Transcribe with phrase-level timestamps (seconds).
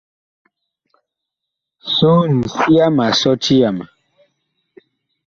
[1.95, 3.85] Soon, sia ma sɔti yama.